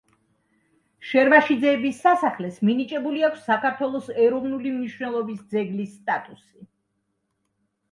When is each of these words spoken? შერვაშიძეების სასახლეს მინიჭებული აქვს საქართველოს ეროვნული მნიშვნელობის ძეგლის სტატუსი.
შერვაშიძეების 1.09 1.99
სასახლეს 2.05 2.57
მინიჭებული 2.69 3.23
აქვს 3.29 3.45
საქართველოს 3.51 4.09
ეროვნული 4.25 4.75
მნიშვნელობის 4.79 5.47
ძეგლის 5.55 5.95
სტატუსი. 6.01 6.69